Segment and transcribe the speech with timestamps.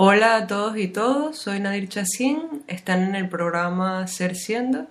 [0.00, 4.86] Hola a todos y todos, soy Nadir Chacín, están en el programa Ser Siendo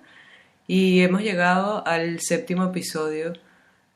[0.66, 3.32] y hemos llegado al séptimo episodio.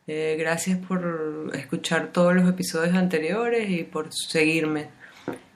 [0.07, 4.89] Eh, gracias por escuchar todos los episodios anteriores y por seguirme.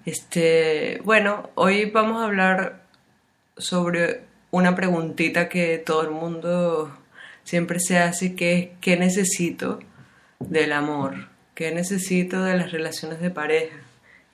[0.04, 2.82] Este, bueno, hoy vamos a hablar
[3.56, 6.94] sobre una preguntita que todo el mundo
[7.44, 9.78] siempre se hace, que es ¿qué necesito
[10.38, 11.28] del amor?
[11.54, 13.85] ¿Qué necesito de las relaciones de pareja?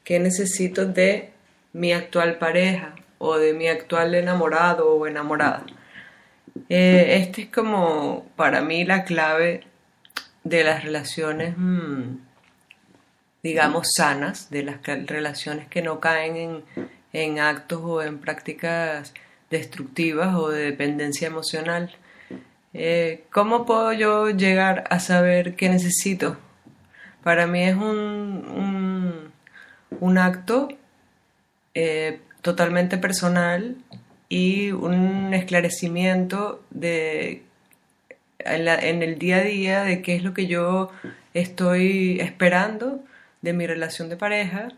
[0.04, 1.30] ¿Qué necesito de
[1.72, 5.64] mi actual pareja o de mi actual enamorado o enamorada?
[6.68, 9.64] Eh, este es como para mí la clave
[10.44, 12.16] de las relaciones, mm,
[13.42, 16.64] digamos, sanas, de las relaciones que no caen en,
[17.12, 19.14] en actos o en prácticas
[19.50, 21.94] destructivas o de dependencia emocional.
[22.74, 26.38] Eh, ¿Cómo puedo yo llegar a saber qué necesito?
[27.22, 29.31] Para mí es un, un,
[30.18, 30.68] acto
[31.74, 33.76] eh, totalmente personal
[34.28, 37.42] y un esclarecimiento de
[38.44, 40.90] en, el día a día de qué es lo que yo
[41.34, 43.00] estoy esperando
[43.40, 44.68] de mi relación de pareja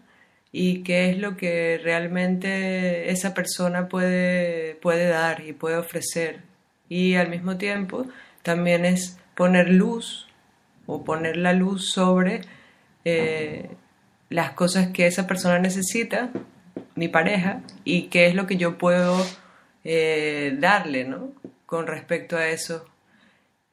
[0.53, 6.41] y qué es lo que realmente esa persona puede, puede dar y puede ofrecer.
[6.89, 8.07] Y al mismo tiempo
[8.43, 10.29] también es poner luz
[10.87, 12.43] o poner la luz sobre
[13.05, 13.71] eh,
[14.35, 16.31] las cosas que esa persona necesita,
[16.97, 19.17] mi pareja, y qué es lo que yo puedo
[19.85, 21.33] eh, darle, ¿no?
[21.67, 22.85] Con respecto a eso.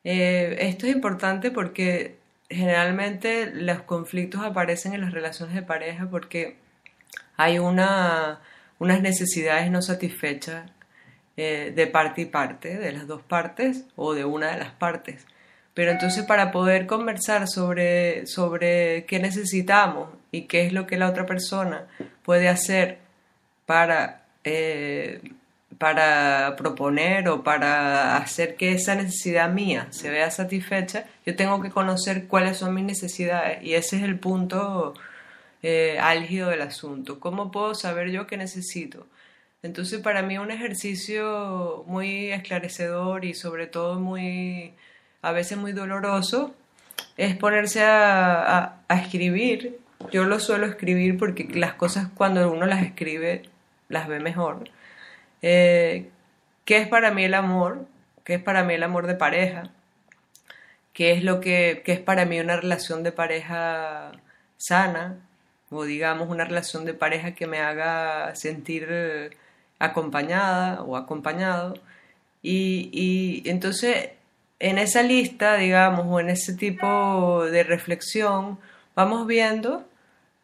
[0.04, 6.58] Eh, esto es importante porque generalmente los conflictos aparecen en las relaciones de pareja porque
[7.38, 8.42] hay una,
[8.78, 10.70] unas necesidades no satisfechas
[11.38, 15.26] de parte y parte, de las dos partes o de una de las partes.
[15.74, 21.10] Pero entonces para poder conversar sobre, sobre qué necesitamos y qué es lo que la
[21.10, 21.88] otra persona
[22.24, 23.00] puede hacer
[23.66, 25.22] para, eh,
[25.78, 31.70] para proponer o para hacer que esa necesidad mía se vea satisfecha, yo tengo que
[31.70, 34.94] conocer cuáles son mis necesidades y ese es el punto
[35.64, 37.20] eh, álgido del asunto.
[37.20, 39.08] ¿Cómo puedo saber yo qué necesito?
[39.64, 44.74] Entonces para mí un ejercicio muy esclarecedor y sobre todo muy
[45.22, 46.54] a veces muy doloroso,
[47.18, 49.80] es ponerse a, escribir.
[50.12, 53.44] Yo lo suelo escribir porque las cosas cuando uno las escribe
[53.90, 54.70] las ve mejor.
[55.42, 56.10] Eh,
[56.66, 57.86] ¿Qué es para mí el amor?
[58.24, 59.72] ¿Qué es para mí el amor de pareja?
[60.94, 64.12] ¿Qué es lo que qué es para mí una relación de pareja
[64.58, 65.18] sana?
[65.70, 69.30] O digamos una relación de pareja que me haga sentir eh,
[69.80, 71.76] acompañada o acompañado.
[72.42, 74.12] Y, y entonces
[74.62, 78.60] en esa lista, digamos, o en ese tipo de reflexión,
[78.96, 79.84] vamos viendo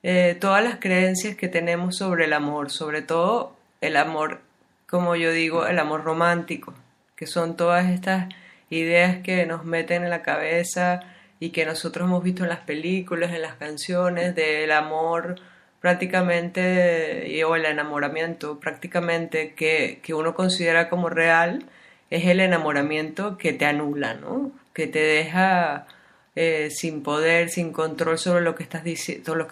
[0.02, 4.42] eh, todas las creencias que tenemos sobre el amor, sobre todo el amor,
[4.90, 6.74] como yo digo, el amor romántico,
[7.16, 8.34] que son todas estas
[8.72, 11.02] ideas que nos meten en la cabeza
[11.40, 15.36] y que nosotros hemos visto en las películas, en las canciones, del amor
[15.80, 21.66] prácticamente, o el enamoramiento prácticamente que, que uno considera como real,
[22.09, 24.51] es el enamoramiento que te anula, ¿no?
[24.73, 25.88] Que te deja
[26.35, 28.84] eh, sin poder, sin control sobre lo que estás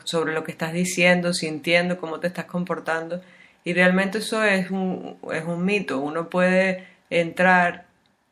[0.03, 3.21] sobre lo que estás diciendo, sintiendo, cómo te estás comportando.
[3.63, 5.99] Y realmente eso es un, es un mito.
[5.99, 7.87] Uno puede entrar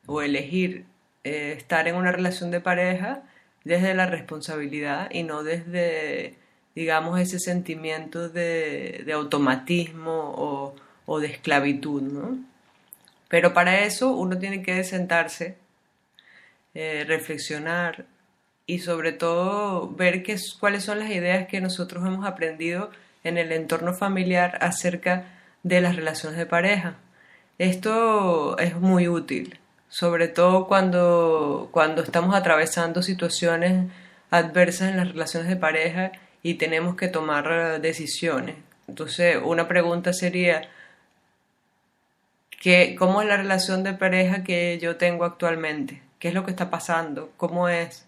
[0.06, 0.84] o elegir
[1.24, 3.22] eh, estar en una relación de pareja
[3.64, 6.36] desde la responsabilidad y no desde,
[6.74, 10.74] digamos, ese sentimiento de, de automatismo o,
[11.06, 12.53] o de esclavitud, ¿no?
[13.34, 15.56] Pero para eso uno tiene que sentarse,
[16.72, 18.04] eh, reflexionar
[18.64, 22.92] y sobre todo ver qué, cuáles son las ideas que nosotros hemos aprendido
[23.24, 25.24] en el entorno familiar acerca
[25.64, 26.94] de las relaciones de pareja.
[27.58, 29.58] Esto es muy útil,
[29.88, 33.90] sobre todo cuando, cuando estamos atravesando situaciones
[34.30, 38.54] adversas en las relaciones de pareja y tenemos que tomar decisiones.
[38.86, 40.68] Entonces, una pregunta sería,
[42.98, 46.70] cómo es la relación de pareja que yo tengo actualmente, qué es lo que está
[46.70, 48.06] pasando, cómo es,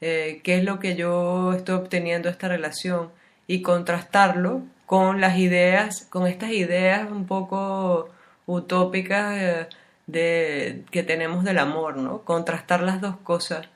[0.00, 3.10] eh, qué es lo que yo estoy obteniendo esta relación
[3.46, 8.10] y contrastarlo con las ideas, con estas ideas un poco
[8.46, 9.66] utópicas eh,
[10.06, 12.22] de, que tenemos del amor, ¿no?
[12.22, 13.66] Contrastar las dos cosas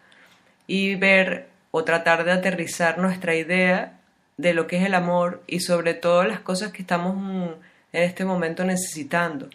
[0.66, 3.98] y ver o tratar de aterrizar nuestra idea
[4.36, 7.48] de lo que es el amor y sobre todo las cosas que estamos mm,
[7.92, 9.48] en este momento necesitando.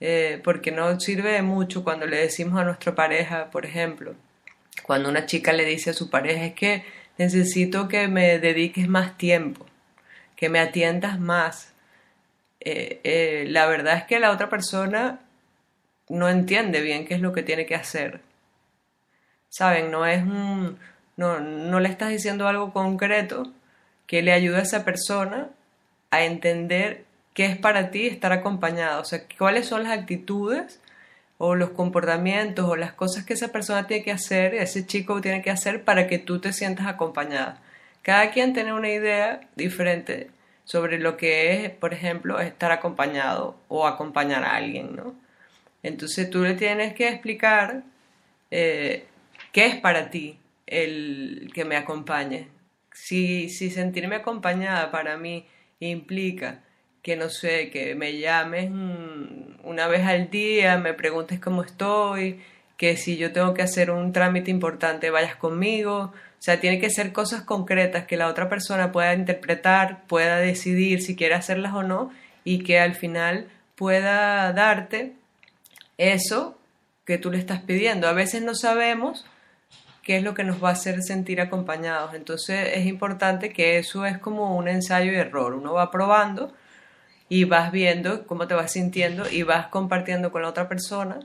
[0.00, 4.14] Eh, porque no sirve mucho cuando le decimos a nuestra pareja, por ejemplo,
[4.84, 6.84] cuando una chica le dice a su pareja es que
[7.18, 9.66] necesito que me dediques más tiempo,
[10.36, 11.72] que me atiendas más,
[12.60, 15.20] eh, eh, la verdad es que la otra persona
[16.08, 18.20] no entiende bien qué es lo que tiene que hacer.
[19.48, 19.90] ¿Saben?
[19.90, 20.78] No es un,
[21.16, 23.52] no, no le estás diciendo algo concreto
[24.06, 25.50] que le ayude a esa persona
[26.10, 27.04] a entender
[27.38, 30.80] qué es para ti estar acompañado, o sea, cuáles son las actitudes
[31.36, 35.40] o los comportamientos o las cosas que esa persona tiene que hacer, ese chico tiene
[35.40, 37.62] que hacer para que tú te sientas acompañada.
[38.02, 40.30] Cada quien tiene una idea diferente
[40.64, 45.14] sobre lo que es, por ejemplo, estar acompañado o acompañar a alguien, ¿no?
[45.84, 47.84] Entonces tú le tienes que explicar
[48.50, 49.06] eh,
[49.52, 52.48] qué es para ti el que me acompañe.
[52.92, 55.46] Si, si sentirme acompañada para mí
[55.78, 56.64] implica
[57.02, 58.70] que no sé, que me llames
[59.62, 62.40] una vez al día, me preguntes cómo estoy,
[62.76, 66.12] que si yo tengo que hacer un trámite importante vayas conmigo.
[66.38, 71.02] O sea, tiene que ser cosas concretas que la otra persona pueda interpretar, pueda decidir
[71.02, 72.12] si quiere hacerlas o no
[72.44, 75.14] y que al final pueda darte
[75.98, 76.56] eso
[77.04, 78.08] que tú le estás pidiendo.
[78.08, 79.26] A veces no sabemos
[80.02, 82.14] qué es lo que nos va a hacer sentir acompañados.
[82.14, 85.54] Entonces es importante que eso es como un ensayo y error.
[85.54, 86.52] Uno va probando
[87.28, 91.20] y vas viendo cómo te vas sintiendo y vas compartiendo con la otra persona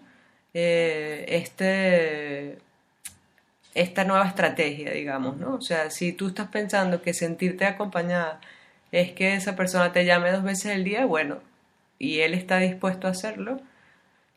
[0.53, 2.57] eh, este,
[3.73, 5.55] esta nueva estrategia, digamos, ¿no?
[5.55, 8.39] O sea, si tú estás pensando que sentirte acompañada
[8.91, 11.39] es que esa persona te llame dos veces al día, bueno,
[11.99, 13.59] y él está dispuesto a hacerlo,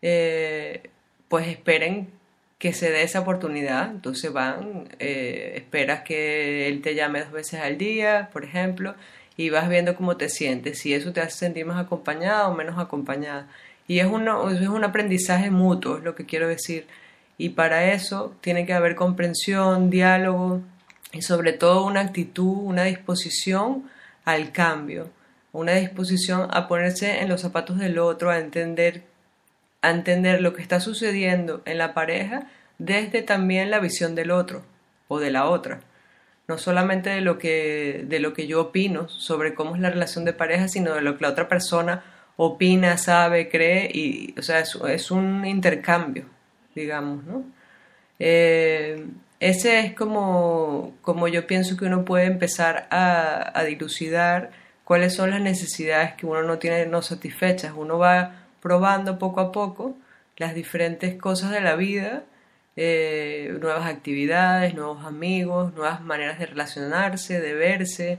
[0.03, 0.91] eh,
[1.29, 2.11] pues esperen
[2.59, 3.91] que se dé esa oportunidad.
[3.91, 8.95] Entonces van, eh, esperas que él te llame dos veces al día, por ejemplo,
[9.37, 12.79] y vas viendo cómo te sientes, si eso te hace sentir más acompañada o menos
[12.79, 13.49] acompañada.
[13.87, 16.87] Y es, uno, es un aprendizaje mutuo, es lo que quiero decir.
[17.39, 20.63] Y para eso tiene que haber comprensión, diálogo
[21.13, 23.85] y sobre todo una actitud, una disposición
[24.25, 25.11] al cambio,
[25.53, 29.05] una disposición a ponerse en los zapatos del otro, a entender,
[29.83, 32.49] a entender lo que está sucediendo en la pareja
[32.79, 34.63] desde también la visión del otro
[35.09, 35.81] o de la otra
[36.49, 40.25] no solamente de lo que, de lo que yo opino sobre cómo es la relación
[40.25, 42.05] de pareja, sino de lo que la otra persona
[42.37, 46.27] opina, sabe, cree, y, o sea, es, un intercambio,
[46.75, 47.45] digamos, ¿no?
[48.19, 49.07] Eh,
[49.41, 54.51] ese es como, como yo pienso que uno puede empezar a, a dilucidar
[54.85, 57.73] cuáles son las necesidades que uno no tiene no satisfechas.
[57.77, 59.97] Uno va probando poco a poco
[60.37, 62.23] las diferentes cosas de la vida
[62.77, 68.19] eh, nuevas actividades, nuevos amigos, nuevas maneras de relacionarse, de verse,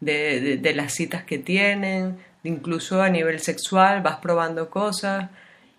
[0.00, 5.30] de, de, las citas que tienen, incluso a nivel sexual vas probando cosas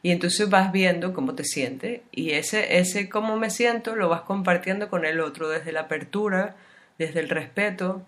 [0.01, 4.21] y entonces vas viendo cómo te sientes y ese, ese cómo me siento lo vas
[4.21, 6.55] compartiendo con el otro desde la apertura,
[6.97, 8.03] desde el respeto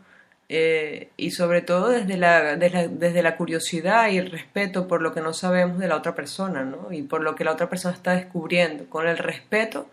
[0.48, 5.02] eh, y sobre todo desde la, desde la, desde, la, curiosidad y el respeto por
[5.02, 6.92] lo que no sabemos de la otra persona ¿no?
[6.92, 8.86] y por lo que la otra persona está descubriendo.
[8.90, 9.88] Con el respeto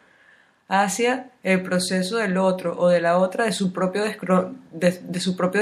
[0.72, 4.04] hacia el proceso del otro o de la otra de su propio,
[4.72, 5.60] de, su propio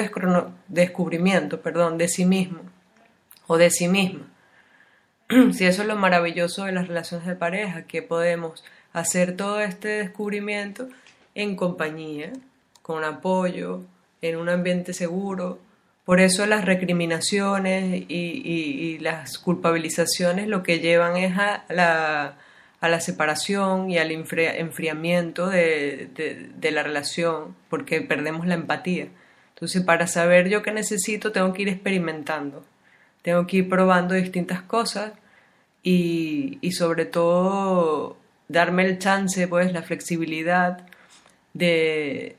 [0.68, 2.60] descubrimiento, perdón, de sí mismo
[3.48, 4.28] o de sí misma.
[5.52, 8.62] si eso es lo maravilloso de las relaciones de pareja, que podemos
[8.92, 10.88] hacer todo este descubrimiento
[11.34, 12.32] en compañía,
[12.80, 13.82] con apoyo,
[14.22, 15.58] en un ambiente seguro.
[16.04, 22.36] Por eso las recriminaciones y, y las culpabilizaciones lo que llevan es a la
[22.80, 26.10] a la separación y al enfriamiento de,
[26.62, 29.08] la relación, porque perdemos la empatía.
[29.54, 32.64] Entonces, para saber yo qué necesito, tengo que ir experimentando,
[33.22, 35.12] tengo que ir probando distintas cosas
[35.82, 38.16] y, y sobre todo
[38.48, 40.86] darme el chance, pues la flexibilidad
[41.52, 42.36] de,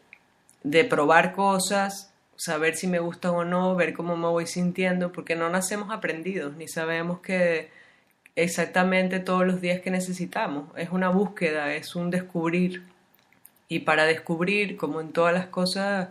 [0.63, 5.35] de probar cosas, saber si me gustan o no, ver cómo me voy sintiendo, porque
[5.35, 7.69] no nacemos aprendidos, ni sabemos que
[8.43, 10.69] exactamente todos los días que necesitamos.
[10.77, 12.83] Es una búsqueda, es un descubrir.
[13.67, 16.09] Y para descubrir, como en todas las cosas,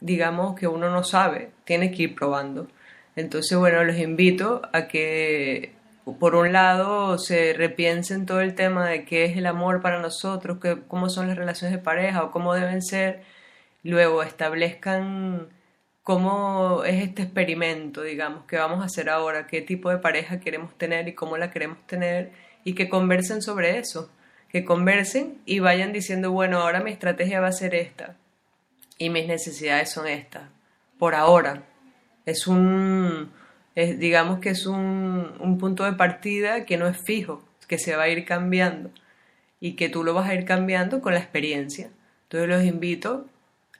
[0.00, 2.68] digamos que uno no sabe, tiene que ir probando.
[3.16, 5.72] Entonces, bueno, los invito a que,
[6.18, 10.58] por un lado, se repiensen todo el tema de qué es el amor para nosotros,
[10.60, 13.22] que, cómo son las relaciones de pareja o cómo deben ser.
[13.82, 15.48] Luego establezcan
[16.06, 20.72] cómo es este experimento, digamos, que vamos a hacer ahora, qué tipo de pareja queremos
[20.78, 22.30] tener y cómo la queremos tener,
[22.62, 24.08] y que conversen sobre eso,
[24.48, 28.14] que conversen y vayan diciendo, bueno, ahora mi estrategia va a ser esta
[28.98, 30.44] y mis necesidades son estas,
[30.96, 31.64] por ahora.
[32.24, 33.32] Es un,
[33.74, 38.04] digamos que es un, un punto de partida que no es fijo, que se va
[38.04, 38.92] a ir cambiando
[39.58, 41.90] y que tú lo vas a ir cambiando con la experiencia.
[42.26, 43.26] Entonces los invito,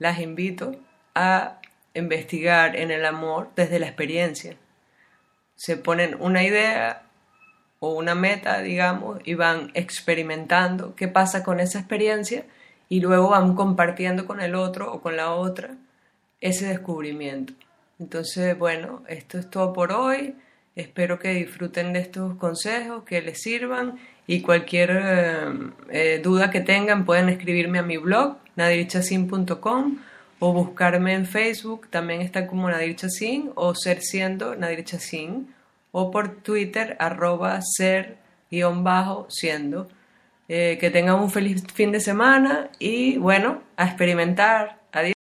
[0.01, 0.75] las invito
[1.15, 1.61] a
[1.97, 4.57] investigar en el amor desde la experiencia.
[5.57, 7.03] se ponen una idea
[7.79, 12.45] o una meta, digamos, y van experimentando qué pasa con esa experiencia
[12.89, 15.77] y luego van compartiendo con el otro o con la otra
[16.41, 17.55] ese descubrimiento.
[17.99, 20.35] Entonces, bueno, esto es todo por hoy.
[20.75, 25.41] Espero que disfruten de estos consejos, que les sirvan y cualquier eh,
[25.91, 29.99] eh, duda que tengan pueden escribirme a mi blog nadirchacin.com
[30.39, 35.55] o buscarme en Facebook, también está como Nadir Chacín o ser siendo Nadir Chacín
[35.93, 38.19] o por Twitter arroba ser
[38.51, 39.89] guion bajo siendo.
[40.49, 44.79] Eh, que tengan un feliz fin de semana y bueno, a experimentar.